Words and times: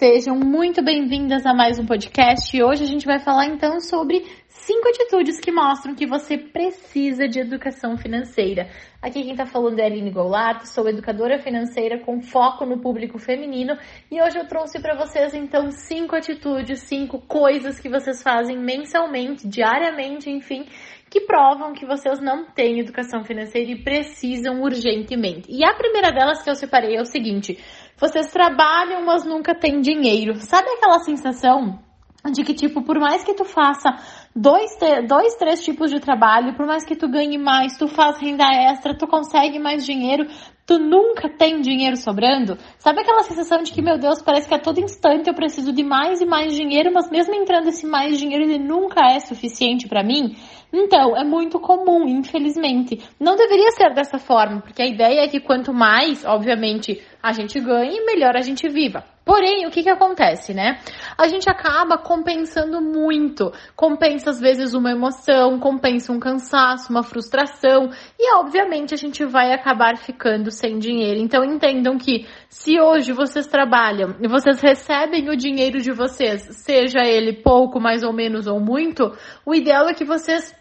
Sejam 0.00 0.34
muito 0.34 0.82
bem-vindas 0.82 1.44
a 1.44 1.52
mais 1.52 1.78
um 1.78 1.84
podcast. 1.84 2.56
E 2.56 2.62
hoje 2.62 2.82
a 2.82 2.86
gente 2.86 3.04
vai 3.04 3.18
falar 3.18 3.44
então 3.44 3.78
sobre 3.82 4.24
cinco 4.60 4.88
atitudes 4.88 5.40
que 5.40 5.50
mostram 5.50 5.94
que 5.94 6.06
você 6.06 6.36
precisa 6.36 7.26
de 7.26 7.40
educação 7.40 7.96
financeira. 7.96 8.68
Aqui 9.00 9.22
quem 9.22 9.32
está 9.32 9.46
falando 9.46 9.78
é 9.78 9.86
Aline 9.86 10.10
Goulart, 10.10 10.64
sou 10.64 10.88
educadora 10.88 11.38
financeira 11.38 11.98
com 11.98 12.20
foco 12.20 12.66
no 12.66 12.80
público 12.80 13.18
feminino 13.18 13.76
e 14.10 14.20
hoje 14.20 14.38
eu 14.38 14.46
trouxe 14.46 14.80
para 14.80 14.96
vocês 14.96 15.32
então 15.34 15.70
cinco 15.70 16.14
atitudes, 16.14 16.80
cinco 16.80 17.18
coisas 17.20 17.80
que 17.80 17.88
vocês 17.88 18.22
fazem 18.22 18.58
mensalmente, 18.58 19.48
diariamente, 19.48 20.30
enfim, 20.30 20.66
que 21.08 21.22
provam 21.22 21.72
que 21.72 21.86
vocês 21.86 22.20
não 22.20 22.44
têm 22.44 22.80
educação 22.80 23.24
financeira 23.24 23.70
e 23.70 23.82
precisam 23.82 24.62
urgentemente. 24.62 25.50
E 25.50 25.64
a 25.64 25.74
primeira 25.74 26.12
delas 26.12 26.42
que 26.42 26.50
eu 26.50 26.54
separei 26.54 26.96
é 26.96 27.00
o 27.00 27.06
seguinte: 27.06 27.58
vocês 27.96 28.30
trabalham, 28.30 29.04
mas 29.04 29.24
nunca 29.24 29.54
têm 29.54 29.80
dinheiro. 29.80 30.36
Sabe 30.36 30.68
aquela 30.68 31.00
sensação 31.00 31.80
de 32.28 32.44
que, 32.44 32.52
tipo, 32.52 32.82
por 32.82 32.98
mais 32.98 33.24
que 33.24 33.32
tu 33.32 33.44
faça 33.44 33.96
dois, 34.34 34.78
dois, 35.08 35.34
três 35.34 35.64
tipos 35.64 35.90
de 35.90 36.00
trabalho, 36.00 36.54
por 36.54 36.66
mais 36.66 36.84
que 36.84 36.96
tu 36.96 37.08
ganhe 37.08 37.38
mais, 37.38 37.76
tu 37.76 37.88
faz 37.88 38.18
renda 38.20 38.44
extra, 38.44 38.96
tu 38.96 39.06
consegue 39.06 39.58
mais 39.58 39.84
dinheiro, 39.84 40.26
tu 40.66 40.78
nunca 40.78 41.28
tem 41.28 41.60
dinheiro 41.60 41.96
sobrando? 41.96 42.56
Sabe 42.78 43.00
aquela 43.00 43.24
sensação 43.24 43.62
de 43.62 43.72
que, 43.72 43.82
meu 43.82 43.98
Deus, 43.98 44.22
parece 44.22 44.48
que 44.48 44.54
a 44.54 44.58
todo 44.58 44.78
instante 44.78 45.28
eu 45.28 45.34
preciso 45.34 45.72
de 45.72 45.82
mais 45.82 46.20
e 46.20 46.26
mais 46.26 46.54
dinheiro, 46.54 46.92
mas 46.94 47.10
mesmo 47.10 47.34
entrando 47.34 47.68
esse 47.68 47.86
mais 47.86 48.18
dinheiro, 48.18 48.44
ele 48.44 48.58
nunca 48.58 49.00
é 49.10 49.18
suficiente 49.18 49.88
para 49.88 50.04
mim? 50.04 50.36
Então, 50.72 51.16
é 51.16 51.24
muito 51.24 51.58
comum, 51.58 52.06
infelizmente. 52.06 53.02
Não 53.18 53.34
deveria 53.34 53.72
ser 53.72 53.92
dessa 53.92 54.18
forma, 54.18 54.60
porque 54.60 54.80
a 54.80 54.86
ideia 54.86 55.24
é 55.24 55.28
que 55.28 55.40
quanto 55.40 55.74
mais, 55.74 56.24
obviamente, 56.24 57.02
a 57.22 57.32
gente 57.32 57.60
ganhe, 57.60 58.04
melhor 58.04 58.36
a 58.36 58.40
gente 58.40 58.68
viva. 58.68 59.04
Porém, 59.24 59.66
o 59.66 59.70
que 59.70 59.82
que 59.82 59.88
acontece, 59.88 60.52
né? 60.52 60.80
A 61.16 61.28
gente 61.28 61.48
acaba 61.48 61.98
compensando 61.98 62.80
muito. 62.80 63.52
Compensa 63.76 64.30
às 64.30 64.40
vezes 64.40 64.74
uma 64.74 64.90
emoção, 64.90 65.60
compensa 65.60 66.12
um 66.12 66.18
cansaço, 66.18 66.90
uma 66.90 67.02
frustração 67.02 67.90
e 68.18 68.34
obviamente 68.34 68.92
a 68.94 68.96
gente 68.96 69.24
vai 69.24 69.52
acabar 69.52 69.96
ficando 69.96 70.50
sem 70.50 70.78
dinheiro. 70.78 71.20
Então 71.20 71.44
entendam 71.44 71.96
que 71.96 72.26
se 72.48 72.80
hoje 72.80 73.12
vocês 73.12 73.46
trabalham 73.46 74.16
e 74.20 74.26
vocês 74.26 74.60
recebem 74.60 75.28
o 75.28 75.36
dinheiro 75.36 75.80
de 75.80 75.92
vocês, 75.92 76.42
seja 76.64 77.00
ele 77.04 77.34
pouco, 77.34 77.78
mais 77.78 78.02
ou 78.02 78.12
menos 78.12 78.46
ou 78.48 78.58
muito, 78.58 79.12
o 79.46 79.54
ideal 79.54 79.88
é 79.88 79.94
que 79.94 80.04
vocês 80.04 80.58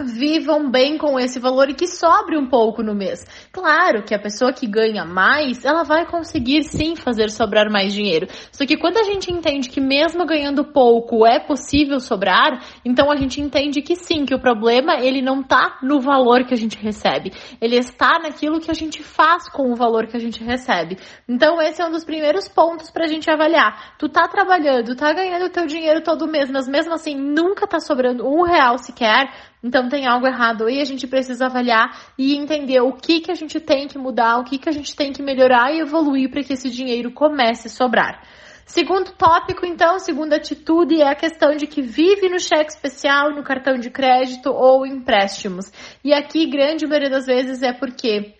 vivam 0.00 0.70
bem 0.70 0.96
com 0.96 1.18
esse 1.18 1.40
valor 1.40 1.68
e 1.68 1.74
que 1.74 1.88
sobre 1.88 2.36
um 2.36 2.46
pouco 2.46 2.82
no 2.82 2.94
mês. 2.94 3.24
Claro 3.52 4.04
que 4.04 4.14
a 4.14 4.18
pessoa 4.18 4.52
que 4.52 4.66
ganha 4.66 5.04
mais, 5.04 5.64
ela 5.64 5.82
vai 5.82 6.06
conseguir 6.06 6.62
sim 6.62 6.94
fazer 6.94 7.30
sobrar 7.30 7.70
mais 7.70 7.92
dinheiro. 7.92 8.28
Só 8.52 8.64
que 8.64 8.76
quando 8.76 8.98
a 8.98 9.02
gente 9.02 9.32
entende 9.32 9.68
que 9.68 9.80
mesmo 9.80 10.24
ganhando 10.24 10.64
pouco 10.64 11.26
é 11.26 11.40
possível 11.40 11.98
sobrar, 11.98 12.64
então 12.84 13.10
a 13.10 13.16
gente 13.16 13.40
entende 13.40 13.82
que 13.82 13.96
sim, 13.96 14.24
que 14.24 14.34
o 14.34 14.40
problema 14.40 15.00
ele 15.00 15.20
não 15.20 15.42
tá 15.42 15.78
no 15.82 16.00
valor 16.00 16.44
que 16.44 16.54
a 16.54 16.56
gente 16.56 16.78
recebe, 16.78 17.32
ele 17.60 17.76
está 17.76 18.18
naquilo 18.20 18.60
que 18.60 18.70
a 18.70 18.74
gente 18.74 19.02
faz 19.02 19.48
com 19.48 19.72
o 19.72 19.74
valor 19.74 20.06
que 20.06 20.16
a 20.16 20.20
gente 20.20 20.42
recebe. 20.44 20.96
Então 21.28 21.60
esse 21.60 21.82
é 21.82 21.86
um 21.86 21.90
dos 21.90 22.04
primeiros 22.04 22.48
pontos 22.48 22.90
pra 22.90 23.08
gente 23.08 23.28
avaliar. 23.28 23.96
Tu 23.98 24.08
tá 24.08 24.28
trabalhando, 24.28 24.94
tá 24.94 25.12
ganhando 25.12 25.50
teu 25.50 25.66
dinheiro 25.66 26.02
todo 26.02 26.28
mês, 26.28 26.50
mas 26.50 26.68
mesmo 26.68 26.94
assim 26.94 27.16
nunca 27.16 27.66
tá 27.66 27.80
sobrando 27.80 28.24
um 28.26 28.42
real 28.42 28.78
sequer, 28.78 29.28
então 29.62 29.88
tem 29.88 30.06
algo 30.06 30.26
errado 30.26 30.66
aí, 30.66 30.80
a 30.80 30.84
gente 30.84 31.06
precisa 31.06 31.46
avaliar 31.46 32.12
e 32.16 32.36
entender 32.36 32.80
o 32.80 32.92
que, 32.92 33.20
que 33.20 33.30
a 33.30 33.34
gente 33.34 33.58
tem 33.60 33.88
que 33.88 33.98
mudar, 33.98 34.38
o 34.38 34.44
que, 34.44 34.58
que 34.58 34.68
a 34.68 34.72
gente 34.72 34.94
tem 34.94 35.12
que 35.12 35.22
melhorar 35.22 35.72
e 35.72 35.80
evoluir 35.80 36.30
para 36.30 36.42
que 36.42 36.52
esse 36.52 36.70
dinheiro 36.70 37.10
comece 37.12 37.66
a 37.66 37.70
sobrar. 37.70 38.22
Segundo 38.68 39.12
tópico, 39.12 39.64
então, 39.64 39.98
segunda 39.98 40.36
atitude 40.36 41.00
é 41.00 41.08
a 41.08 41.14
questão 41.14 41.56
de 41.56 41.66
que 41.66 41.80
vive 41.80 42.28
no 42.28 42.38
cheque 42.38 42.70
especial, 42.70 43.34
no 43.34 43.42
cartão 43.42 43.78
de 43.78 43.88
crédito 43.88 44.50
ou 44.50 44.86
empréstimos. 44.86 45.72
E 46.04 46.12
aqui, 46.12 46.46
grande 46.46 46.86
maioria 46.86 47.08
das 47.08 47.24
vezes, 47.24 47.62
é 47.62 47.72
porque 47.72 48.37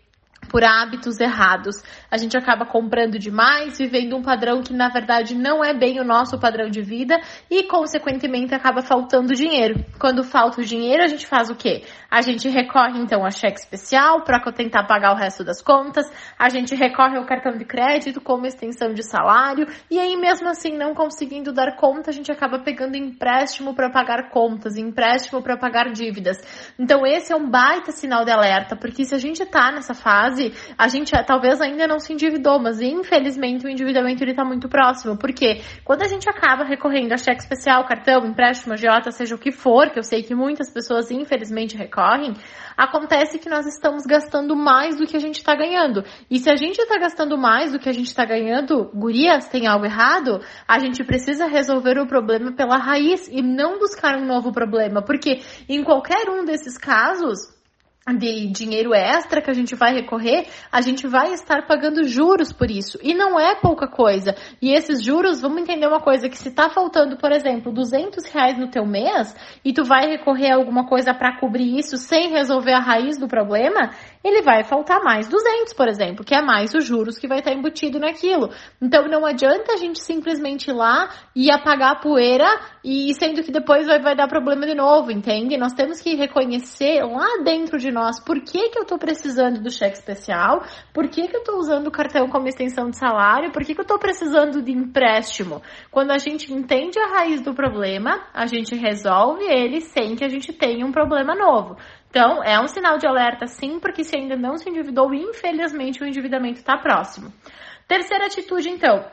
por 0.49 0.65
hábitos 0.65 1.21
errados. 1.21 1.77
A 2.11 2.17
gente 2.17 2.37
acaba 2.37 2.65
comprando 2.65 3.19
demais, 3.19 3.79
vivendo 3.79 4.17
um 4.17 4.23
padrão 4.23 4.63
que 4.63 4.73
na 4.73 4.89
verdade 4.89 5.35
não 5.35 5.65
é 5.65 5.73
bem 5.73 6.01
o 6.01 6.05
nosso 6.05 6.39
padrão 6.39 6.69
de 6.69 6.83
vida 6.83 7.21
e, 7.51 7.65
consequentemente, 7.65 8.55
acaba 8.55 8.83
faltando 8.83 9.35
dinheiro. 9.35 9.85
Quando 9.99 10.25
falta 10.25 10.61
o 10.61 10.65
dinheiro, 10.65 11.03
a 11.03 11.07
gente 11.07 11.27
faz 11.27 11.51
o 11.51 11.55
quê? 11.55 11.85
A 12.11 12.23
gente 12.23 12.49
recorre 12.49 12.99
então 12.99 13.25
a 13.25 13.31
cheque 13.31 13.61
especial 13.61 14.23
para 14.23 14.41
tentar 14.53 14.85
pagar 14.85 15.13
o 15.13 15.17
resto 15.17 15.45
das 15.45 15.61
contas, 15.61 16.07
a 16.39 16.49
gente 16.49 16.75
recorre 16.75 17.19
ao 17.19 17.27
cartão 17.27 17.57
de 17.57 17.65
crédito 17.65 18.21
como 18.21 18.47
extensão 18.47 18.95
de 18.95 19.03
salário 19.03 19.67
e 19.91 19.99
aí, 19.99 20.17
mesmo 20.17 20.49
assim, 20.49 20.77
não 20.77 20.95
conseguindo 20.95 21.53
dar 21.53 21.77
conta, 21.77 22.11
a 22.11 22.13
gente 22.13 22.33
acaba 22.33 22.59
pegando 22.59 22.97
empréstimo 22.97 23.75
para 23.75 23.91
pagar 23.91 24.31
contas, 24.31 24.77
empréstimo 24.77 25.43
para 25.43 25.57
pagar 25.57 25.91
dívidas. 25.93 26.39
Então, 26.79 27.07
esse 27.07 27.33
é 27.33 27.37
um 27.37 27.49
baita 27.49 27.93
sinal 27.93 28.25
de 28.25 28.31
alerta, 28.31 28.77
porque 28.77 29.05
se 29.05 29.15
a 29.15 29.19
gente 29.19 29.45
tá 29.45 29.71
nessa 29.71 29.95
fase, 29.95 30.38
a 30.77 30.89
gente 30.89 31.13
talvez 31.27 31.61
ainda 31.61 31.87
não 31.87 31.99
se 31.99 32.13
endividou, 32.13 32.59
mas 32.59 32.81
infelizmente 32.81 33.67
o 33.67 33.69
endividamento 33.69 34.23
ele 34.23 34.35
tá 34.35 34.45
muito 34.45 34.69
próximo. 34.69 35.17
Porque 35.17 35.61
quando 35.85 36.03
a 36.03 36.09
gente 36.09 36.29
acaba 36.29 36.65
recorrendo 36.65 37.13
a 37.13 37.17
cheque 37.17 37.43
especial, 37.43 37.85
cartão, 37.85 38.27
empréstimo, 38.27 38.75
agiota, 38.75 39.11
seja 39.11 39.35
o 39.35 39.39
que 39.39 39.53
for, 39.53 39.91
que 39.91 39.99
eu 39.99 40.03
sei 40.03 40.23
que 40.23 40.35
muitas 40.35 40.71
pessoas 40.71 41.11
infelizmente 41.11 41.77
recorrem, 41.77 42.35
acontece 42.77 43.39
que 43.39 43.49
nós 43.49 43.67
estamos 43.67 44.05
gastando 44.05 44.55
mais 44.55 44.97
do 44.97 45.07
que 45.07 45.17
a 45.17 45.21
gente 45.21 45.37
está 45.37 45.55
ganhando. 45.55 46.05
E 46.31 46.39
se 46.39 46.49
a 46.49 46.57
gente 46.57 46.79
está 46.79 46.97
gastando 46.99 47.37
mais 47.37 47.73
do 47.73 47.79
que 47.79 47.89
a 47.89 47.93
gente 47.93 48.07
está 48.07 48.25
ganhando, 48.25 48.91
gurias, 48.95 49.49
tem 49.49 49.67
algo 49.67 49.85
errado? 49.85 50.41
A 50.67 50.79
gente 50.79 51.03
precisa 51.03 51.47
resolver 51.47 51.99
o 51.99 52.07
problema 52.07 52.53
pela 52.53 52.77
raiz 52.77 53.29
e 53.29 53.43
não 53.43 53.79
buscar 53.79 54.17
um 54.17 54.27
novo 54.27 54.53
problema. 54.53 55.03
Porque 55.03 55.41
em 55.69 55.83
qualquer 55.83 56.29
um 56.31 56.45
desses 56.45 56.79
casos, 56.79 57.58
de 58.17 58.47
dinheiro 58.49 58.95
extra 58.95 59.43
que 59.43 59.51
a 59.51 59.55
gente 59.55 59.75
vai 59.75 59.93
recorrer, 59.93 60.47
a 60.71 60.81
gente 60.81 61.07
vai 61.07 61.33
estar 61.33 61.67
pagando 61.67 62.05
juros 62.05 62.53
por 62.53 62.71
isso. 62.71 62.99
E 63.03 63.15
não 63.15 63.39
é 63.39 63.55
pouca 63.55 63.87
coisa. 63.87 64.35
E 64.61 64.73
esses 64.73 65.03
juros, 65.03 65.41
vamos 65.41 65.63
entender 65.63 65.87
uma 65.87 66.01
coisa, 66.01 66.29
que 66.29 66.39
se 66.39 66.51
tá 66.51 66.69
faltando, 66.71 67.17
por 67.17 67.33
exemplo, 67.33 67.73
200 67.73 68.25
reais 68.27 68.59
no 68.59 68.69
teu 68.69 68.87
mês, 68.87 69.35
e 69.65 69.73
tu 69.73 69.85
vai 69.85 70.07
recorrer 70.09 70.53
a 70.53 70.57
alguma 70.57 70.87
coisa 70.87 71.13
para 71.13 71.39
cobrir 71.39 71.79
isso 71.79 71.97
sem 71.97 72.31
resolver 72.31 72.73
a 72.73 72.81
raiz 72.81 73.19
do 73.19 73.29
problema, 73.29 73.91
ele 74.23 74.43
vai 74.43 74.65
faltar 74.65 75.03
mais 75.03 75.29
200, 75.29 75.73
por 75.73 75.89
exemplo, 75.89 76.25
que 76.25 76.35
é 76.35 76.43
mais 76.43 76.75
os 76.75 76.85
juros 76.85 77.19
que 77.19 77.29
vai 77.29 77.39
estar 77.39 77.53
embutido 77.53 77.99
naquilo. 77.99 78.51
Então 78.81 79.09
não 79.09 79.25
adianta 79.25 79.73
a 79.73 79.77
gente 79.77 80.01
simplesmente 80.01 80.71
ir 80.71 80.73
lá 80.73 81.11
e 81.35 81.51
apagar 81.51 81.93
a 81.93 81.97
poeira 81.97 82.47
e 82.85 83.15
sendo 83.15 83.43
que 83.43 83.53
depois 83.53 83.87
vai, 83.87 84.01
vai 84.01 84.17
dar 84.17 84.29
problema 84.29 84.67
de 84.67 84.75
novo, 84.75 85.11
entende? 85.11 85.57
Nós 85.57 85.73
temos 85.73 86.01
que 86.01 86.15
reconhecer 86.15 87.03
lá 87.05 87.43
dentro 87.45 87.79
de 87.79 87.91
nós 87.91 88.19
por 88.21 88.41
que, 88.41 88.71
que 88.71 88.79
eu 88.79 88.83
estou 88.83 88.99
precisando 88.99 89.61
do 89.61 89.71
cheque 89.71 89.97
especial, 89.97 90.63
por 90.93 91.09
que, 91.09 91.29
que 91.29 91.37
eu 91.37 91.41
estou 91.41 91.59
usando 91.59 91.87
o 91.87 91.91
cartão 91.91 92.29
como 92.29 92.49
extensão 92.49 92.91
de 92.91 92.99
salário, 92.99 93.53
por 93.53 93.65
que, 93.65 93.75
que 93.75 93.81
eu 93.81 93.83
estou 93.83 93.99
precisando 93.99 94.63
de 94.63 94.73
empréstimo. 94.73 95.63
Quando 95.91 96.11
a 96.11 96.19
gente 96.19 96.53
entende 96.53 96.99
a 96.99 97.19
raiz 97.19 97.41
do 97.41 97.55
problema, 97.55 98.27
a 98.35 98.47
gente 98.47 98.75
resolve 98.75 99.45
ele 99.45 99.81
sem 99.81 100.17
que 100.17 100.25
a 100.25 100.29
gente 100.29 100.53
tenha 100.53 100.85
um 100.85 100.93
problema 100.93 101.35
novo. 101.35 101.77
Então, 102.11 102.43
é 102.43 102.59
um 102.61 102.67
sinal 102.67 102.99
de 102.99 103.07
alerta 103.07 103.47
sim, 103.47 103.79
porque 103.79 104.03
se 104.03 104.17
ainda 104.17 104.37
não 104.37 104.57
se 104.57 104.69
endividou, 104.69 105.13
infelizmente 105.13 106.03
o 106.03 106.07
endividamento 106.07 106.59
está 106.59 106.77
próximo. 106.79 107.33
Terceira 107.87 108.27
atitude, 108.27 108.69
então, 108.71 109.05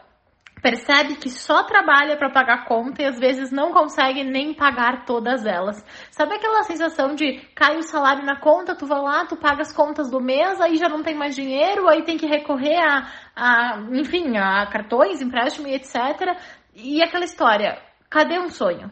percebe 0.61 1.15
que 1.15 1.29
só 1.29 1.63
trabalha 1.63 2.17
para 2.17 2.29
pagar 2.29 2.65
conta 2.65 3.01
e 3.01 3.05
às 3.05 3.19
vezes 3.19 3.51
não 3.51 3.71
consegue 3.71 4.23
nem 4.23 4.53
pagar 4.53 5.05
todas 5.05 5.45
elas. 5.45 5.85
Sabe 6.09 6.35
aquela 6.35 6.63
sensação 6.63 7.13
de 7.13 7.39
cai 7.53 7.77
o 7.77 7.83
salário 7.83 8.25
na 8.25 8.39
conta, 8.39 8.75
tu 8.75 8.87
vai 8.87 8.99
lá, 8.99 9.25
tu 9.25 9.35
paga 9.35 9.61
as 9.61 9.71
contas 9.71 10.09
do 10.09 10.19
mês, 10.19 10.59
aí 10.59 10.77
já 10.77 10.89
não 10.89 11.03
tem 11.03 11.13
mais 11.13 11.35
dinheiro, 11.35 11.87
aí 11.87 12.03
tem 12.03 12.17
que 12.17 12.25
recorrer 12.25 12.79
a, 12.79 13.07
a 13.35 13.79
enfim, 13.91 14.37
a 14.37 14.65
cartões, 14.67 15.21
empréstimo 15.21 15.67
e 15.67 15.75
etc. 15.75 16.35
E 16.73 17.03
aquela 17.03 17.25
história, 17.25 17.77
cadê 18.09 18.39
um 18.39 18.49
sonho? 18.49 18.89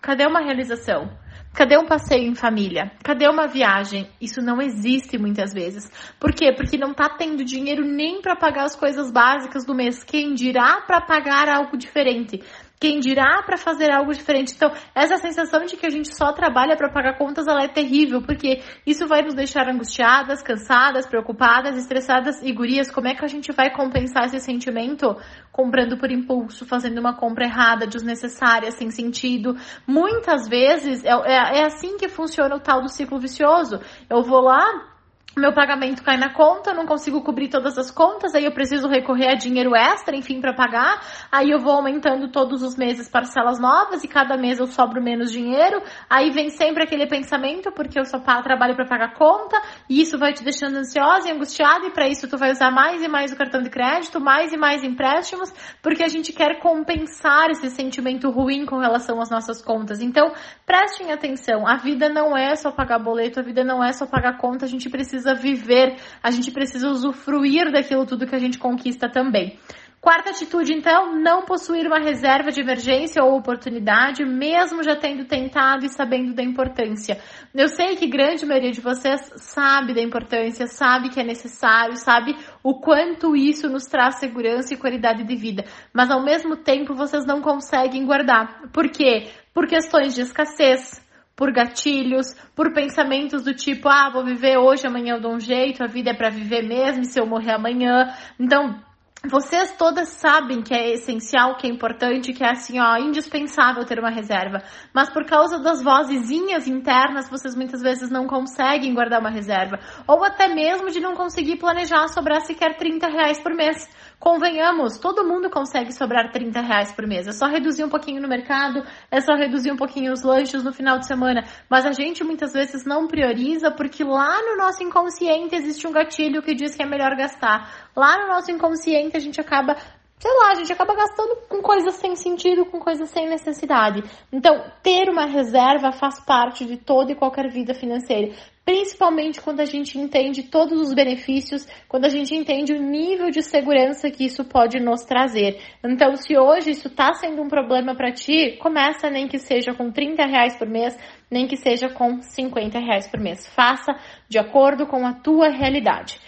Cadê 0.00 0.26
uma 0.26 0.40
realização? 0.40 1.10
Cadê 1.54 1.76
um 1.76 1.86
passeio 1.86 2.30
em 2.30 2.34
família? 2.34 2.92
Cadê 3.02 3.26
uma 3.28 3.48
viagem? 3.48 4.08
Isso 4.20 4.40
não 4.40 4.62
existe 4.62 5.18
muitas 5.18 5.52
vezes. 5.52 5.90
Por 6.20 6.32
quê? 6.32 6.52
Porque 6.52 6.78
não 6.78 6.94
tá 6.94 7.08
tendo 7.08 7.44
dinheiro 7.44 7.84
nem 7.84 8.22
para 8.22 8.36
pagar 8.36 8.64
as 8.64 8.76
coisas 8.76 9.10
básicas 9.10 9.64
do 9.64 9.74
mês. 9.74 10.04
Quem 10.04 10.34
dirá 10.34 10.82
para 10.82 11.00
pagar 11.00 11.48
algo 11.48 11.76
diferente? 11.76 12.40
Quem 12.80 13.00
dirá 13.00 13.42
para 13.42 13.56
fazer 13.56 13.90
algo 13.90 14.12
diferente? 14.12 14.54
Então, 14.54 14.72
essa 14.94 15.16
sensação 15.16 15.64
de 15.64 15.76
que 15.76 15.84
a 15.84 15.90
gente 15.90 16.14
só 16.16 16.32
trabalha 16.32 16.76
para 16.76 16.92
pagar 16.92 17.18
contas, 17.18 17.46
ela 17.48 17.64
é 17.64 17.68
terrível, 17.68 18.22
porque 18.22 18.62
isso 18.86 19.06
vai 19.08 19.22
nos 19.22 19.34
deixar 19.34 19.68
angustiadas, 19.68 20.42
cansadas, 20.42 21.06
preocupadas, 21.06 21.76
estressadas 21.76 22.40
e 22.40 22.52
gurias. 22.52 22.90
Como 22.90 23.08
é 23.08 23.14
que 23.14 23.24
a 23.24 23.28
gente 23.28 23.50
vai 23.52 23.70
compensar 23.70 24.26
esse 24.26 24.38
sentimento? 24.38 25.16
Comprando 25.50 25.98
por 25.98 26.12
impulso, 26.12 26.64
fazendo 26.66 26.98
uma 26.98 27.16
compra 27.16 27.46
errada, 27.46 27.86
desnecessária, 27.86 28.70
sem 28.70 28.90
sentido. 28.90 29.56
Muitas 29.84 30.48
vezes 30.48 31.04
é, 31.04 31.10
é, 31.10 31.58
é 31.60 31.66
assim 31.66 31.96
que 31.96 32.08
funciona 32.08 32.54
o 32.54 32.60
tal 32.60 32.80
do 32.80 32.88
ciclo 32.88 33.18
vicioso. 33.18 33.80
Eu 34.08 34.22
vou 34.22 34.40
lá, 34.40 34.97
meu 35.38 35.52
pagamento 35.52 36.02
cai 36.02 36.16
na 36.16 36.32
conta, 36.32 36.74
não 36.74 36.86
consigo 36.86 37.22
cobrir 37.22 37.48
todas 37.48 37.78
as 37.78 37.90
contas, 37.90 38.34
aí 38.34 38.44
eu 38.44 38.52
preciso 38.52 38.88
recorrer 38.88 39.28
a 39.28 39.34
dinheiro 39.34 39.74
extra, 39.74 40.16
enfim, 40.16 40.40
para 40.40 40.54
pagar. 40.54 41.00
Aí 41.30 41.50
eu 41.50 41.58
vou 41.58 41.72
aumentando 41.72 42.30
todos 42.30 42.62
os 42.62 42.76
meses 42.76 43.08
parcelas 43.08 43.58
novas 43.58 44.04
e 44.04 44.08
cada 44.08 44.36
mês 44.36 44.58
eu 44.58 44.66
sobro 44.66 45.02
menos 45.02 45.30
dinheiro. 45.30 45.82
Aí 46.08 46.30
vem 46.30 46.50
sempre 46.50 46.84
aquele 46.84 47.06
pensamento, 47.06 47.70
porque 47.72 47.98
eu 47.98 48.04
só 48.04 48.18
trabalho 48.18 48.74
para 48.74 48.86
pagar 48.86 49.14
conta, 49.14 49.60
e 49.88 50.00
isso 50.00 50.18
vai 50.18 50.32
te 50.32 50.44
deixando 50.44 50.76
ansiosa 50.76 51.28
e 51.28 51.32
angustiada, 51.32 51.86
e 51.86 51.90
para 51.90 52.08
isso 52.08 52.28
tu 52.28 52.36
vai 52.36 52.50
usar 52.50 52.70
mais 52.70 53.02
e 53.02 53.08
mais 53.08 53.32
o 53.32 53.36
cartão 53.36 53.62
de 53.62 53.70
crédito, 53.70 54.20
mais 54.20 54.52
e 54.52 54.56
mais 54.56 54.84
empréstimos, 54.84 55.52
porque 55.82 56.02
a 56.02 56.08
gente 56.08 56.32
quer 56.32 56.60
compensar 56.60 57.50
esse 57.50 57.70
sentimento 57.70 58.30
ruim 58.30 58.66
com 58.66 58.78
relação 58.78 59.20
às 59.20 59.30
nossas 59.30 59.62
contas. 59.62 60.00
Então, 60.00 60.32
prestem 60.66 61.12
atenção, 61.12 61.66
a 61.66 61.76
vida 61.76 62.08
não 62.08 62.36
é 62.36 62.54
só 62.54 62.70
pagar 62.70 62.98
boleto, 62.98 63.40
a 63.40 63.42
vida 63.42 63.64
não 63.64 63.82
é 63.82 63.92
só 63.92 64.06
pagar 64.06 64.38
conta, 64.38 64.64
a 64.64 64.68
gente 64.68 64.88
precisa 64.88 65.27
precisa 65.28 65.34
viver, 65.34 65.96
a 66.22 66.30
gente 66.30 66.50
precisa 66.50 66.88
usufruir 66.88 67.70
daquilo 67.70 68.06
tudo 68.06 68.26
que 68.26 68.34
a 68.34 68.38
gente 68.38 68.58
conquista 68.58 69.08
também. 69.08 69.58
Quarta 70.00 70.30
atitude, 70.30 70.72
então, 70.72 71.20
não 71.20 71.44
possuir 71.44 71.84
uma 71.84 71.98
reserva 71.98 72.52
de 72.52 72.60
emergência 72.60 73.22
ou 73.22 73.36
oportunidade, 73.36 74.24
mesmo 74.24 74.80
já 74.80 74.94
tendo 74.94 75.24
tentado 75.24 75.84
e 75.84 75.88
sabendo 75.88 76.32
da 76.34 76.42
importância. 76.42 77.18
Eu 77.52 77.68
sei 77.68 77.96
que 77.96 78.06
grande 78.06 78.46
maioria 78.46 78.70
de 78.70 78.80
vocês 78.80 79.20
sabe 79.34 79.92
da 79.92 80.00
importância, 80.00 80.68
sabe 80.68 81.08
que 81.08 81.20
é 81.20 81.24
necessário, 81.24 81.96
sabe 81.96 82.36
o 82.62 82.78
quanto 82.78 83.34
isso 83.34 83.68
nos 83.68 83.86
traz 83.86 84.20
segurança 84.20 84.72
e 84.72 84.76
qualidade 84.76 85.24
de 85.24 85.34
vida, 85.34 85.64
mas 85.92 86.12
ao 86.12 86.24
mesmo 86.24 86.56
tempo 86.56 86.94
vocês 86.94 87.26
não 87.26 87.42
conseguem 87.42 88.06
guardar. 88.06 88.70
Por 88.72 88.88
quê? 88.88 89.32
Por 89.52 89.66
questões 89.66 90.14
de 90.14 90.20
escassez, 90.20 91.04
por 91.38 91.52
gatilhos, 91.52 92.34
por 92.56 92.72
pensamentos 92.72 93.44
do 93.44 93.54
tipo, 93.54 93.88
ah, 93.88 94.10
vou 94.12 94.24
viver 94.24 94.58
hoje, 94.58 94.88
amanhã 94.88 95.14
eu 95.14 95.20
dou 95.20 95.32
um 95.32 95.38
jeito, 95.38 95.84
a 95.84 95.86
vida 95.86 96.10
é 96.10 96.14
para 96.14 96.30
viver 96.30 96.62
mesmo, 96.66 97.04
se 97.04 97.20
eu 97.20 97.24
morrer 97.24 97.52
amanhã. 97.52 98.12
Então, 98.40 98.82
vocês 99.24 99.76
todas 99.76 100.08
sabem 100.08 100.62
que 100.62 100.74
é 100.74 100.94
essencial, 100.94 101.56
que 101.56 101.66
é 101.66 101.70
importante, 101.70 102.32
que 102.32 102.42
é 102.42 102.50
assim, 102.50 102.80
ó, 102.80 102.96
indispensável 102.96 103.84
ter 103.84 104.00
uma 104.00 104.10
reserva. 104.10 104.62
Mas 104.92 105.10
por 105.10 105.24
causa 105.26 105.60
das 105.60 105.80
vozezinhas 105.80 106.66
internas, 106.66 107.28
vocês 107.28 107.54
muitas 107.54 107.82
vezes 107.82 108.10
não 108.10 108.26
conseguem 108.26 108.92
guardar 108.92 109.20
uma 109.20 109.30
reserva. 109.30 109.78
Ou 110.06 110.24
até 110.24 110.48
mesmo 110.48 110.90
de 110.90 110.98
não 110.98 111.14
conseguir 111.14 111.56
planejar 111.56 112.08
sobrar 112.08 112.40
sequer 112.40 112.76
30 112.76 113.08
reais 113.08 113.40
por 113.40 113.54
mês. 113.54 113.88
Convenhamos, 114.18 114.98
todo 114.98 115.24
mundo 115.24 115.48
consegue 115.48 115.92
sobrar 115.92 116.32
30 116.32 116.60
reais 116.60 116.92
por 116.92 117.06
mês. 117.06 117.28
É 117.28 117.32
só 117.32 117.46
reduzir 117.46 117.84
um 117.84 117.88
pouquinho 117.88 118.20
no 118.20 118.26
mercado, 118.26 118.82
é 119.10 119.20
só 119.20 119.34
reduzir 119.34 119.70
um 119.70 119.76
pouquinho 119.76 120.12
os 120.12 120.24
lanches 120.24 120.64
no 120.64 120.72
final 120.72 120.98
de 120.98 121.06
semana. 121.06 121.44
Mas 121.70 121.86
a 121.86 121.92
gente 121.92 122.24
muitas 122.24 122.52
vezes 122.52 122.84
não 122.84 123.06
prioriza 123.06 123.70
porque 123.70 124.02
lá 124.02 124.42
no 124.42 124.56
nosso 124.56 124.82
inconsciente 124.82 125.54
existe 125.54 125.86
um 125.86 125.92
gatilho 125.92 126.42
que 126.42 126.52
diz 126.52 126.74
que 126.74 126.82
é 126.82 126.86
melhor 126.86 127.14
gastar. 127.16 127.88
Lá 127.94 128.18
no 128.18 128.26
nosso 128.26 128.50
inconsciente 128.50 129.16
a 129.16 129.20
gente 129.20 129.40
acaba 129.40 129.76
sei 130.18 130.30
lá, 130.32 130.50
a 130.50 130.54
gente 130.56 130.72
acaba 130.72 130.94
gastando 130.94 131.36
com 131.48 131.62
coisas 131.62 131.94
sem 131.94 132.16
sentido, 132.16 132.66
com 132.66 132.80
coisas 132.80 133.08
sem 133.10 133.28
necessidade. 133.28 134.02
Então, 134.32 134.64
ter 134.82 135.08
uma 135.08 135.26
reserva 135.26 135.92
faz 135.92 136.20
parte 136.24 136.64
de 136.64 136.76
toda 136.76 137.12
e 137.12 137.14
qualquer 137.14 137.48
vida 137.48 137.72
financeira. 137.72 138.34
Principalmente 138.64 139.40
quando 139.40 139.60
a 139.60 139.64
gente 139.64 139.98
entende 139.98 140.42
todos 140.42 140.78
os 140.78 140.92
benefícios, 140.92 141.66
quando 141.88 142.04
a 142.04 142.08
gente 142.10 142.34
entende 142.34 142.74
o 142.74 142.82
nível 142.82 143.30
de 143.30 143.42
segurança 143.42 144.10
que 144.10 144.26
isso 144.26 144.44
pode 144.44 144.78
nos 144.78 145.04
trazer. 145.04 145.58
Então, 145.82 146.14
se 146.16 146.36
hoje 146.36 146.72
isso 146.72 146.88
está 146.88 147.14
sendo 147.14 147.40
um 147.40 147.48
problema 147.48 147.94
para 147.94 148.12
ti, 148.12 148.58
começa 148.60 149.08
nem 149.08 149.26
que 149.26 149.38
seja 149.38 149.72
com 149.72 149.90
30 149.90 150.26
reais 150.26 150.58
por 150.58 150.68
mês, 150.68 150.98
nem 151.30 151.46
que 151.46 151.56
seja 151.56 151.88
com 151.88 152.20
50 152.20 152.78
reais 152.78 153.08
por 153.08 153.20
mês. 153.20 153.46
Faça 153.46 153.94
de 154.28 154.38
acordo 154.38 154.86
com 154.86 155.06
a 155.06 155.14
tua 155.14 155.48
realidade. 155.48 156.20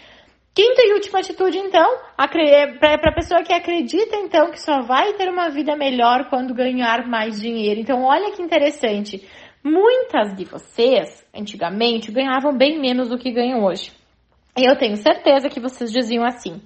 Quinta 0.52 0.82
e 0.82 0.94
última 0.94 1.20
atitude, 1.20 1.58
então, 1.58 1.98
para 2.16 3.10
a 3.10 3.14
pessoa 3.14 3.42
que 3.42 3.52
acredita, 3.52 4.16
então, 4.16 4.50
que 4.50 4.60
só 4.60 4.82
vai 4.82 5.12
ter 5.14 5.28
uma 5.28 5.48
vida 5.48 5.76
melhor 5.76 6.28
quando 6.28 6.52
ganhar 6.52 7.06
mais 7.06 7.40
dinheiro. 7.40 7.80
Então, 7.80 8.02
olha 8.02 8.32
que 8.32 8.42
interessante. 8.42 9.24
Muitas 9.62 10.34
de 10.36 10.44
vocês, 10.44 11.24
antigamente, 11.34 12.10
ganhavam 12.10 12.56
bem 12.56 12.80
menos 12.80 13.08
do 13.08 13.18
que 13.18 13.30
ganham 13.30 13.62
hoje. 13.62 13.92
Eu 14.56 14.76
tenho 14.76 14.96
certeza 14.96 15.48
que 15.48 15.60
vocês 15.60 15.92
diziam 15.92 16.24
assim: 16.24 16.60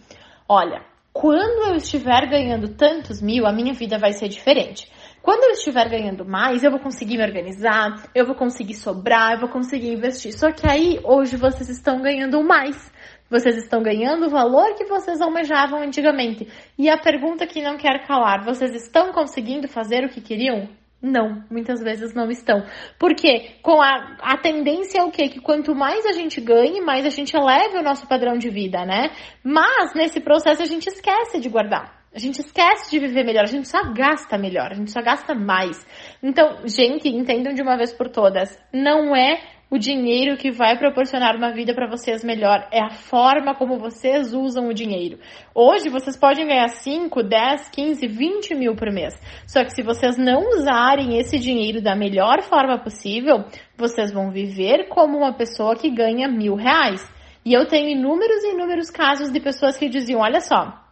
olha, 0.48 0.82
quando 1.12 1.69
eu 1.69 1.76
estiver 1.76 2.26
ganhando 2.26 2.75
tantos 2.75 3.20
mil, 3.20 3.46
a 3.46 3.52
minha 3.52 3.75
vida 3.75 3.98
vai 3.98 4.12
ser 4.12 4.28
diferente. 4.28 4.90
Quando 5.25 5.44
eu 5.44 5.53
estiver 5.53 5.88
ganhando 5.88 6.23
mais, 6.23 6.62
eu 6.62 6.71
vou 6.71 6.79
conseguir 6.79 7.17
me 7.17 7.25
organizar, 7.25 8.11
eu 8.15 8.26
vou 8.26 8.35
conseguir 8.35 8.75
sobrar, 8.75 9.32
eu 9.32 9.41
vou 9.41 9.49
conseguir 9.49 9.91
investir. 9.91 10.38
Só 10.38 10.53
que 10.53 10.69
aí, 10.69 11.00
hoje, 11.03 11.38
vocês 11.38 11.71
estão 11.71 12.03
ganhando 12.03 12.44
mais. 12.44 12.93
Vocês 13.31 13.56
estão 13.56 13.82
ganhando 13.82 14.26
o 14.26 14.29
valor 14.29 14.75
que 14.75 14.85
vocês 14.85 15.23
almejavam 15.23 15.81
antigamente. 15.81 16.47
E 16.79 16.91
a 16.91 16.99
pergunta 16.99 17.47
que 17.47 17.62
não 17.62 17.79
quer 17.79 18.06
calar: 18.06 18.44
vocês 18.44 18.75
estão 18.75 19.12
conseguindo 19.12 19.67
fazer 19.67 20.05
o 20.05 20.11
que 20.11 20.21
queriam? 20.21 20.69
Não, 21.00 21.43
muitas 21.50 21.81
vezes 21.81 22.12
não 22.15 22.31
estão. 22.31 22.62
Porque 22.99 23.56
com 23.62 23.81
a, 23.81 24.19
a 24.20 24.37
tendência 24.37 24.99
é 24.99 25.05
o 25.05 25.11
quê? 25.11 25.31
Que 25.31 25.41
quanto 25.41 25.75
mais 25.75 26.05
a 26.05 26.12
gente 26.12 26.38
ganhe, 26.38 26.82
mais 26.82 27.06
a 27.06 27.11
gente 27.11 27.35
eleve 27.35 27.79
o 27.79 27.82
nosso 27.82 28.06
padrão 28.06 28.37
de 28.37 28.50
vida, 28.50 28.85
né? 28.85 29.11
Mas 29.43 29.94
nesse 29.94 30.20
processo 30.20 30.61
a 30.61 30.67
gente 30.67 30.87
esquece 30.87 31.41
de 31.41 31.49
guardar. 31.49 32.04
A 32.14 32.19
gente 32.20 32.40
esquece 32.40 32.93
de 32.93 33.00
viver 33.00 33.25
melhor, 33.25 33.43
a 33.43 33.50
gente 33.50 33.69
só 33.69 33.93
gasta 33.93 34.38
melhor, 34.38 34.70
a 34.70 34.75
gente 34.75 34.93
só 34.93 35.02
gasta 35.02 35.34
mais. 35.34 35.84
Então, 36.22 36.58
gente, 36.64 37.08
entendam 37.08 37.52
de 37.52 37.61
uma 37.61 37.76
vez 37.76 37.93
por 37.93 38.08
todas, 38.08 38.56
não 38.72 39.16
é 39.16 39.40
o 39.69 39.76
dinheiro 39.76 40.37
que 40.37 40.52
vai 40.52 40.78
proporcionar 40.78 41.34
uma 41.34 41.52
vida 41.52 41.75
para 41.75 41.90
vocês 41.90 42.22
melhor, 42.22 42.69
é 42.70 42.81
a 42.81 42.90
forma 42.90 43.56
como 43.56 43.81
vocês 43.81 44.32
usam 44.32 44.69
o 44.69 44.72
dinheiro. 44.72 45.19
Hoje 45.52 45.88
vocês 45.88 46.16
podem 46.16 46.46
ganhar 46.46 46.69
5, 46.69 47.20
10, 47.20 47.70
15, 47.70 48.06
20 48.06 48.55
mil 48.55 48.76
por 48.76 48.93
mês. 48.93 49.12
Só 49.44 49.64
que 49.64 49.75
se 49.75 49.82
vocês 49.82 50.17
não 50.17 50.50
usarem 50.50 51.19
esse 51.19 51.37
dinheiro 51.37 51.82
da 51.82 51.96
melhor 51.96 52.43
forma 52.43 52.78
possível, 52.78 53.44
vocês 53.76 54.12
vão 54.12 54.31
viver 54.31 54.88
como 54.88 55.19
uma 55.19 55.32
pessoa 55.32 55.75
que 55.75 55.90
ganha 55.90 56.28
mil 56.28 56.55
reais. 56.55 57.05
E 57.44 57.52
eu 57.52 57.67
tenho 57.67 57.88
inúmeros 57.88 58.44
e 58.44 58.52
inúmeros 58.52 58.88
casos 58.88 59.32
de 59.32 59.40
pessoas 59.40 59.76
que 59.76 59.88
diziam: 59.88 60.20
olha 60.20 60.40
só, 60.40 60.83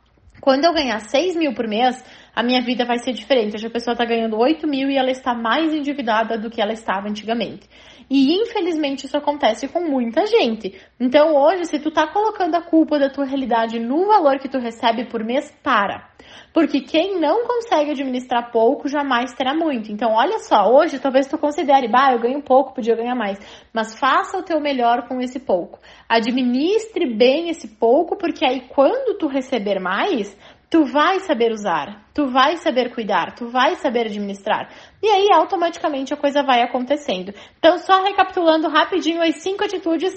quando 0.42 0.64
eu 0.64 0.74
ganhar 0.74 0.98
6 0.98 1.36
mil 1.36 1.54
por 1.54 1.68
mês, 1.68 2.04
a 2.34 2.42
minha 2.42 2.60
vida 2.60 2.84
vai 2.84 2.98
ser 2.98 3.12
diferente. 3.12 3.54
Hoje 3.54 3.68
a 3.68 3.70
pessoa 3.70 3.92
está 3.92 4.04
ganhando 4.04 4.36
8 4.36 4.66
mil 4.66 4.90
e 4.90 4.96
ela 4.96 5.12
está 5.12 5.32
mais 5.32 5.72
endividada 5.72 6.36
do 6.36 6.50
que 6.50 6.60
ela 6.60 6.72
estava 6.72 7.08
antigamente. 7.08 7.70
E 8.14 8.34
infelizmente 8.34 9.06
isso 9.06 9.16
acontece 9.16 9.66
com 9.68 9.80
muita 9.80 10.26
gente. 10.26 10.78
Então 11.00 11.34
hoje, 11.34 11.64
se 11.64 11.78
tu 11.78 11.90
tá 11.90 12.06
colocando 12.06 12.54
a 12.56 12.60
culpa 12.60 12.98
da 12.98 13.08
tua 13.08 13.24
realidade 13.24 13.78
no 13.78 14.06
valor 14.06 14.38
que 14.38 14.50
tu 14.50 14.58
recebe 14.58 15.06
por 15.06 15.24
mês, 15.24 15.50
para. 15.62 16.10
Porque 16.52 16.82
quem 16.82 17.18
não 17.18 17.46
consegue 17.46 17.92
administrar 17.92 18.52
pouco 18.52 18.86
jamais 18.86 19.32
terá 19.32 19.54
muito. 19.54 19.90
Então, 19.90 20.12
olha 20.12 20.38
só, 20.40 20.70
hoje 20.70 20.98
talvez 20.98 21.26
tu 21.26 21.38
considere, 21.38 21.88
bah, 21.88 22.12
eu 22.12 22.20
ganho 22.20 22.42
pouco, 22.42 22.74
podia 22.74 22.94
ganhar 22.94 23.14
mais. 23.14 23.38
Mas 23.72 23.98
faça 23.98 24.36
o 24.36 24.42
teu 24.42 24.60
melhor 24.60 25.08
com 25.08 25.18
esse 25.18 25.40
pouco. 25.40 25.78
Administre 26.06 27.06
bem 27.16 27.48
esse 27.48 27.66
pouco, 27.76 28.16
porque 28.18 28.44
aí 28.44 28.68
quando 28.68 29.16
tu 29.16 29.26
receber 29.26 29.80
mais, 29.80 30.36
tu 30.72 30.86
vai 30.86 31.20
saber 31.20 31.52
usar, 31.52 32.02
tu 32.14 32.28
vai 32.28 32.56
saber 32.56 32.94
cuidar, 32.94 33.34
tu 33.34 33.46
vai 33.50 33.74
saber 33.74 34.06
administrar. 34.06 34.70
E 35.02 35.06
aí 35.06 35.28
automaticamente 35.30 36.14
a 36.14 36.16
coisa 36.16 36.42
vai 36.42 36.62
acontecendo. 36.62 37.34
Então, 37.58 37.76
só 37.76 38.02
recapitulando 38.02 38.70
rapidinho 38.70 39.20
as 39.20 39.42
cinco 39.42 39.64
atitudes 39.64 40.14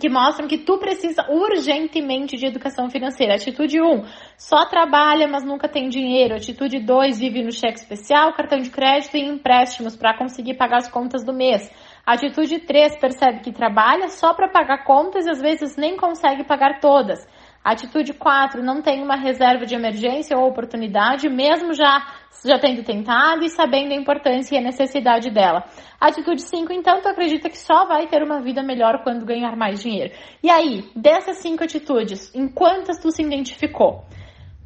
que 0.00 0.08
mostram 0.08 0.46
que 0.46 0.58
tu 0.58 0.78
precisa 0.78 1.26
urgentemente 1.28 2.36
de 2.36 2.46
educação 2.46 2.88
financeira. 2.88 3.34
Atitude 3.34 3.82
1, 3.82 4.04
só 4.38 4.64
trabalha, 4.66 5.26
mas 5.26 5.44
nunca 5.44 5.68
tem 5.68 5.88
dinheiro. 5.88 6.36
Atitude 6.36 6.78
2, 6.78 7.18
vive 7.18 7.42
no 7.42 7.50
cheque 7.50 7.80
especial, 7.80 8.32
cartão 8.32 8.60
de 8.60 8.70
crédito 8.70 9.16
e 9.16 9.26
empréstimos 9.26 9.96
para 9.96 10.16
conseguir 10.16 10.54
pagar 10.54 10.78
as 10.78 10.88
contas 10.88 11.24
do 11.24 11.32
mês. 11.32 11.68
Atitude 12.06 12.60
3, 12.60 13.00
percebe 13.00 13.40
que 13.40 13.52
trabalha 13.52 14.08
só 14.08 14.34
para 14.34 14.48
pagar 14.48 14.84
contas 14.84 15.26
e 15.26 15.30
às 15.30 15.40
vezes 15.40 15.76
nem 15.76 15.96
consegue 15.96 16.44
pagar 16.44 16.78
todas. 16.78 17.26
Atitude 17.64 18.12
4, 18.12 18.62
não 18.62 18.82
tem 18.82 19.02
uma 19.02 19.16
reserva 19.16 19.64
de 19.64 19.74
emergência 19.74 20.36
ou 20.36 20.46
oportunidade, 20.46 21.30
mesmo 21.30 21.72
já, 21.72 22.06
já 22.44 22.58
tendo 22.58 22.84
tentado 22.84 23.42
e 23.42 23.48
sabendo 23.48 23.92
a 23.92 23.96
importância 23.96 24.54
e 24.54 24.58
a 24.58 24.60
necessidade 24.60 25.30
dela. 25.30 25.64
Atitude 25.98 26.42
5, 26.42 26.70
então, 26.74 27.00
tu 27.00 27.08
acredita 27.08 27.48
que 27.48 27.56
só 27.56 27.86
vai 27.86 28.06
ter 28.06 28.22
uma 28.22 28.42
vida 28.42 28.62
melhor 28.62 29.02
quando 29.02 29.24
ganhar 29.24 29.56
mais 29.56 29.80
dinheiro. 29.80 30.12
E 30.42 30.50
aí, 30.50 30.84
dessas 30.94 31.38
cinco 31.38 31.64
atitudes, 31.64 32.34
em 32.34 32.46
quantas 32.48 32.98
tu 32.98 33.10
se 33.10 33.22
identificou? 33.22 34.04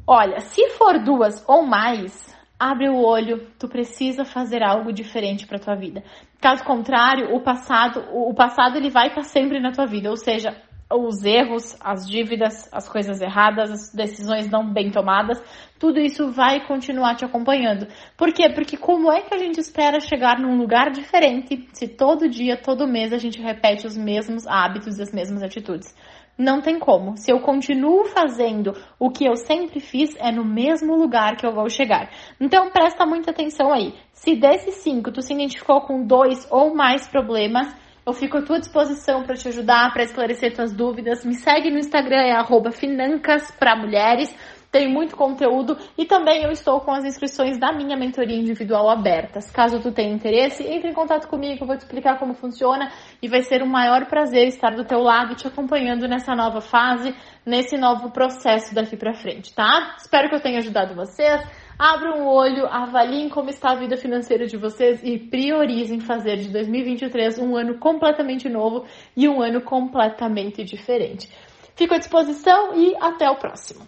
Olha, 0.05 0.41
se 0.41 0.67
for 0.71 0.99
duas 0.99 1.41
ou 1.47 1.63
mais, 1.63 2.35
abre 2.59 2.89
o 2.89 3.01
olho, 3.01 3.47
tu 3.57 3.69
precisa 3.69 4.25
fazer 4.25 4.61
algo 4.61 4.91
diferente 4.91 5.47
para 5.47 5.57
tua 5.57 5.75
vida. 5.75 6.03
Caso 6.41 6.65
contrário, 6.65 7.33
o 7.33 7.39
passado, 7.39 8.03
o 8.11 8.33
passado 8.33 8.75
ele 8.75 8.89
vai 8.89 9.07
estar 9.07 9.23
sempre 9.23 9.61
na 9.61 9.71
tua 9.71 9.85
vida, 9.85 10.09
ou 10.09 10.17
seja, 10.17 10.53
os 10.91 11.23
erros, 11.23 11.77
as 11.79 12.07
dívidas, 12.07 12.67
as 12.71 12.89
coisas 12.89 13.21
erradas, 13.21 13.71
as 13.71 13.93
decisões 13.93 14.49
não 14.49 14.73
bem 14.73 14.89
tomadas, 14.89 15.39
tudo 15.77 15.99
isso 15.99 16.31
vai 16.31 16.65
continuar 16.65 17.15
te 17.15 17.23
acompanhando. 17.23 17.87
Por 18.17 18.33
quê? 18.33 18.49
Porque 18.49 18.75
como 18.75 19.11
é 19.11 19.21
que 19.21 19.33
a 19.33 19.37
gente 19.37 19.59
espera 19.59 19.99
chegar 19.99 20.39
num 20.39 20.57
lugar 20.57 20.89
diferente 20.89 21.67
se 21.73 21.87
todo 21.87 22.27
dia, 22.27 22.57
todo 22.57 22.87
mês 22.87 23.13
a 23.13 23.17
gente 23.17 23.39
repete 23.39 23.85
os 23.85 23.95
mesmos 23.95 24.47
hábitos 24.47 24.97
e 24.97 25.03
as 25.03 25.11
mesmas 25.13 25.43
atitudes? 25.43 25.95
Não 26.35 26.61
tem 26.61 26.79
como. 26.79 27.17
Se 27.17 27.31
eu 27.31 27.41
continuo 27.41 28.05
fazendo 28.05 28.73
o 28.97 29.09
que 29.09 29.27
eu 29.27 29.35
sempre 29.35 29.81
fiz, 29.81 30.15
é 30.19 30.31
no 30.31 30.45
mesmo 30.45 30.95
lugar 30.95 31.35
que 31.35 31.45
eu 31.45 31.53
vou 31.53 31.69
chegar. 31.69 32.09
Então 32.39 32.71
presta 32.71 33.05
muita 33.05 33.31
atenção 33.31 33.73
aí. 33.73 33.93
Se 34.13 34.35
desses 34.37 34.75
cinco 34.75 35.11
tu 35.11 35.21
se 35.21 35.33
identificou 35.33 35.81
com 35.81 36.05
dois 36.05 36.47
ou 36.49 36.73
mais 36.73 37.07
problemas, 37.09 37.67
eu 38.09 38.13
fico 38.13 38.37
à 38.37 38.41
tua 38.41 38.59
disposição 38.59 39.23
para 39.23 39.35
te 39.35 39.47
ajudar, 39.47 39.93
para 39.93 40.03
esclarecer 40.03 40.53
tuas 40.53 40.73
dúvidas. 40.73 41.23
Me 41.23 41.35
segue 41.35 41.69
no 41.69 41.77
Instagram, 41.77 42.17
é 42.17 42.71
financas 42.71 43.51
para 43.51 43.75
mulheres. 43.75 44.35
Tem 44.71 44.87
muito 44.87 45.15
conteúdo 45.15 45.75
e 45.97 46.05
também 46.05 46.43
eu 46.43 46.51
estou 46.51 46.79
com 46.81 46.91
as 46.91 47.03
inscrições 47.03 47.57
da 47.57 47.71
minha 47.71 47.97
mentoria 47.97 48.37
individual 48.37 48.87
abertas. 48.87 49.49
Caso 49.49 49.79
tu 49.79 49.91
tenha 49.91 50.13
interesse, 50.13 50.63
entre 50.63 50.89
em 50.89 50.93
contato 50.93 51.27
comigo, 51.27 51.63
eu 51.63 51.67
vou 51.67 51.75
te 51.75 51.81
explicar 51.81 52.19
como 52.19 52.35
funciona 52.35 52.91
e 53.19 53.27
vai 53.27 53.41
ser 53.41 53.63
um 53.63 53.67
maior 53.67 54.05
prazer 54.05 54.47
estar 54.47 54.75
do 54.75 54.85
teu 54.85 54.99
lado 54.99 55.33
te 55.33 55.47
acompanhando 55.47 56.07
nessa 56.07 56.35
nova 56.35 56.61
fase, 56.61 57.15
nesse 57.43 57.77
novo 57.77 58.11
processo 58.11 58.75
daqui 58.75 58.95
para 58.95 59.13
frente, 59.13 59.55
tá? 59.55 59.95
Espero 59.97 60.29
que 60.29 60.35
eu 60.35 60.41
tenha 60.41 60.59
ajudado 60.59 60.93
vocês. 60.93 61.41
Abram 61.79 62.25
o 62.25 62.27
olho, 62.27 62.67
avaliem 62.67 63.29
como 63.29 63.49
está 63.49 63.71
a 63.71 63.75
vida 63.75 63.95
financeira 63.95 64.45
de 64.45 64.57
vocês 64.57 65.01
e 65.01 65.17
priorizem 65.17 66.01
fazer 66.01 66.35
de 66.35 66.49
2023 66.49 67.39
um 67.39 67.55
ano 67.55 67.79
completamente 67.79 68.49
novo 68.49 68.85
e 69.15 69.29
um 69.29 69.41
ano 69.41 69.61
completamente 69.61 70.61
diferente. 70.61 71.29
Fico 71.77 71.93
à 71.93 71.97
disposição 71.97 72.75
e 72.75 72.93
até 72.99 73.29
o 73.29 73.37
próximo. 73.37 73.87